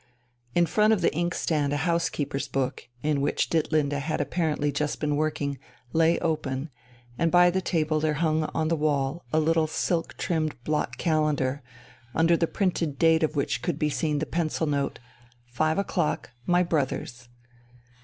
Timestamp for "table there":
7.61-8.15